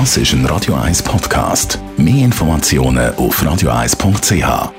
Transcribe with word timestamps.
Das 0.00 0.16
ist 0.16 0.32
ein 0.32 0.44
Radio 0.46 0.74
1 0.74 1.04
Podcast. 1.04 1.78
Mehr 1.96 2.24
Informationen 2.24 3.14
auf 3.14 3.40
radio1.ch. 3.40 4.72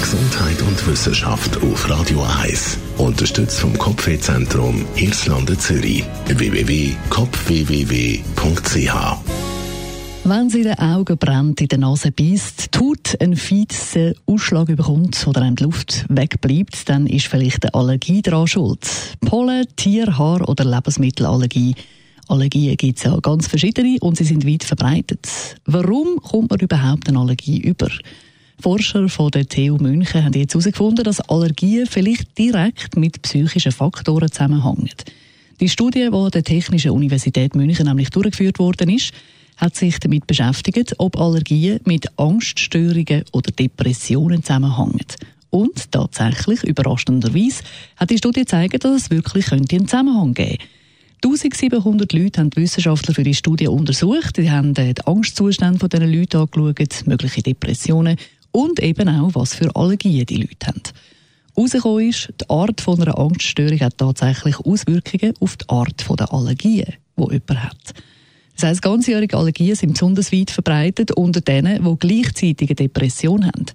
Gesundheit 0.00 0.62
und 0.62 0.86
Wissenschaft 0.86 1.60
auf 1.60 1.90
Radio 1.90 2.24
1. 2.40 2.78
Unterstützt 2.98 3.58
vom 3.58 3.76
Kopfwehzentrum 3.76 4.86
Irlande 4.94 5.58
Zürich. 5.58 6.04
www.kopfwww.ch 6.26 8.94
wenn 10.22 10.50
sie 10.50 10.58
in 10.58 10.64
den 10.64 10.78
Augen 10.78 11.16
brennt, 11.18 11.62
in 11.62 11.68
der 11.68 11.78
Nase 11.78 12.12
beißt, 12.12 12.70
tut 12.70 13.20
ein 13.20 13.34
fiesen 13.34 14.14
Ausschlag 14.26 14.66
bekommt 14.66 15.26
oder 15.26 15.42
einem 15.42 15.56
die 15.56 15.64
Luft 15.64 16.04
wegbleibt, 16.10 16.88
dann 16.88 17.06
ist 17.06 17.26
vielleicht 17.26 17.64
eine 17.64 17.74
Allergie 17.74 18.22
daran 18.22 18.46
schuld. 18.46 18.86
Pollen, 19.22 19.66
Tier, 19.74 20.18
Haar 20.18 20.48
oder 20.48 20.64
Lebensmittelallergie. 20.64 21.74
Allergien 22.30 22.76
gibt 22.76 22.98
es 22.98 23.04
ja 23.04 23.18
ganz 23.18 23.48
verschiedene 23.48 23.98
und 24.00 24.16
sie 24.16 24.24
sind 24.24 24.46
weit 24.46 24.62
verbreitet. 24.62 25.28
Warum 25.64 26.18
kommt 26.22 26.50
man 26.50 26.60
überhaupt 26.60 27.08
eine 27.08 27.18
Allergie 27.18 27.60
über? 27.60 27.88
Forscher 28.60 29.08
von 29.08 29.32
der 29.32 29.48
TU 29.48 29.78
München 29.78 30.24
haben 30.24 30.34
jetzt 30.34 30.54
herausgefunden, 30.54 31.02
dass 31.02 31.20
Allergien 31.20 31.86
vielleicht 31.86 32.38
direkt 32.38 32.96
mit 32.96 33.20
psychischen 33.22 33.72
Faktoren 33.72 34.30
zusammenhängen. 34.30 34.90
Die 35.60 35.68
Studie, 35.68 36.08
die 36.08 36.16
an 36.16 36.30
der 36.30 36.44
Technischen 36.44 36.92
Universität 36.92 37.56
München 37.56 37.86
nämlich 37.86 38.10
durchgeführt 38.10 38.60
worden 38.60 38.90
ist, 38.90 39.12
hat 39.56 39.74
sich 39.74 39.98
damit 39.98 40.28
beschäftigt, 40.28 40.94
ob 40.98 41.18
Allergien 41.18 41.80
mit 41.84 42.16
Angststörungen 42.16 43.24
oder 43.32 43.50
Depressionen 43.50 44.44
zusammenhängen. 44.44 45.00
Und 45.50 45.90
tatsächlich, 45.90 46.62
überraschenderweise, 46.62 47.64
hat 47.96 48.10
die 48.10 48.18
Studie 48.18 48.40
gezeigt, 48.40 48.84
dass 48.84 49.02
es 49.02 49.10
wirklich 49.10 49.50
einen 49.50 49.68
Zusammenhang 49.68 50.32
geben 50.32 50.58
könnte. 50.58 50.79
1700 51.32 52.12
Leute 52.12 52.40
haben 52.40 52.50
die 52.50 52.62
Wissenschaftler 52.62 53.14
für 53.14 53.22
die 53.22 53.34
Studie 53.34 53.68
untersucht. 53.68 54.36
Sie 54.36 54.50
haben 54.50 54.74
den 54.74 54.94
Angstzustände 55.04 55.88
dieser 55.88 56.06
Leute 56.06 56.38
angeschaut, 56.38 57.06
mögliche 57.06 57.42
Depressionen 57.42 58.16
und 58.52 58.80
eben 58.80 59.08
auch, 59.08 59.34
was 59.34 59.54
für 59.54 59.74
Allergien 59.74 60.26
die 60.26 60.36
Leute 60.36 60.66
haben. 60.66 60.82
Herausgekommen 61.56 62.08
ist, 62.08 62.32
die 62.40 62.48
Art 62.48 62.88
einer 62.88 63.18
Angststörung 63.18 63.80
hat 63.80 63.98
tatsächlich 63.98 64.58
Auswirkungen 64.60 65.34
auf 65.40 65.56
die 65.56 65.68
Art 65.68 66.06
der 66.08 66.32
Allergien, 66.32 66.94
die 67.16 67.22
jemand 67.22 67.64
hat. 67.64 67.94
Das 68.56 68.64
heisst, 68.64 68.82
ganzjährige 68.82 69.36
Allergien 69.36 69.74
sind 69.74 69.92
besonders 69.92 70.32
weit 70.32 70.50
verbreitet 70.50 71.12
unter 71.12 71.40
denen, 71.40 71.84
die 71.84 71.98
gleichzeitig 71.98 72.70
eine 72.70 72.76
Depression 72.76 73.46
haben. 73.46 73.66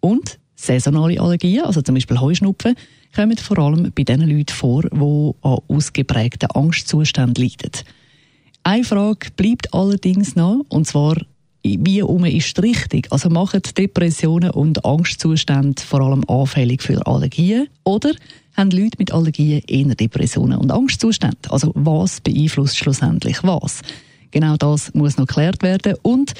Und 0.00 0.38
saisonale 0.54 1.20
Allergien, 1.20 1.64
also 1.64 1.82
zum 1.82 1.94
Beispiel 1.94 2.20
Heuschnupfen, 2.20 2.74
kommen 3.14 3.36
vor 3.36 3.58
allem 3.58 3.92
bei 3.94 4.04
den 4.04 4.20
Leuten 4.22 4.54
vor, 4.54 4.82
die 4.82 5.32
an 5.42 5.58
ausgeprägten 5.68 6.50
Angstzuständen 6.50 7.44
leiden. 7.44 7.84
Eine 8.64 8.84
Frage 8.84 9.28
bleibt 9.36 9.74
allerdings 9.74 10.36
noch, 10.36 10.64
und 10.68 10.86
zwar, 10.86 11.16
wie 11.64 12.02
um 12.02 12.24
ist 12.24 12.62
richtig? 12.62 13.10
Also 13.10 13.28
machen 13.28 13.60
Depressionen 13.76 14.50
und 14.50 14.84
Angstzustände 14.84 15.82
vor 15.82 16.00
allem 16.00 16.24
anfällig 16.28 16.82
für 16.82 17.04
Allergien? 17.06 17.68
Oder 17.84 18.12
haben 18.56 18.70
Leute 18.70 18.98
mit 18.98 19.12
Allergien 19.12 19.62
eher 19.66 19.94
Depressionen 19.94 20.58
und 20.58 20.70
Angstzustände? 20.70 21.50
Also 21.50 21.72
was 21.74 22.20
beeinflusst 22.20 22.76
schlussendlich 22.76 23.42
was? 23.42 23.82
Genau 24.30 24.56
das 24.56 24.94
muss 24.94 25.18
noch 25.18 25.26
geklärt 25.26 25.62
werden. 25.62 25.94
Und 26.02 26.34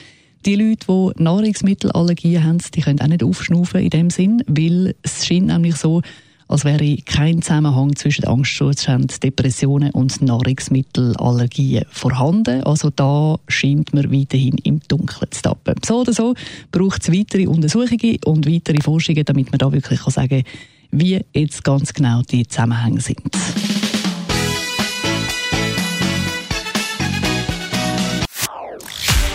die 0.44 0.56
Leute, 0.56 1.14
die 1.16 1.22
Nahrungsmittelallergien 1.22 2.44
haben, 2.44 2.58
die 2.74 2.80
können 2.80 3.00
auch 3.00 3.06
nicht 3.06 3.22
aufschnaufen 3.22 3.80
in 3.80 3.90
dem 3.90 4.10
Sinn, 4.10 4.42
weil 4.46 4.94
es 5.02 5.26
scheint 5.26 5.46
nämlich 5.46 5.76
so, 5.76 6.02
als 6.48 6.64
wäre 6.64 6.96
kein 7.06 7.40
Zusammenhang 7.40 7.96
zwischen 7.96 8.26
Angstzuständen, 8.26 9.08
Depressionen 9.22 9.90
und 9.92 10.20
Nahrungsmittelallergien 10.20 11.86
vorhanden. 11.90 12.62
Also 12.64 12.90
da 12.90 13.38
scheint 13.48 13.94
man 13.94 14.12
weiterhin 14.12 14.58
im 14.58 14.80
Dunkeln 14.86 15.30
zu 15.30 15.42
tappen. 15.42 15.76
So 15.84 16.00
oder 16.00 16.12
so 16.12 16.34
braucht 16.70 17.02
es 17.02 17.12
weitere 17.12 17.46
Untersuchungen 17.46 18.18
und 18.26 18.46
weitere 18.46 18.82
Forschungen, 18.82 19.24
damit 19.24 19.50
man 19.50 19.58
da 19.58 19.72
wirklich 19.72 20.00
sagen 20.00 20.28
kann, 20.28 20.42
wie 20.90 21.24
jetzt 21.32 21.64
ganz 21.64 21.94
genau 21.94 22.20
die 22.20 22.46
Zusammenhänge 22.46 23.00
sind. 23.00 23.20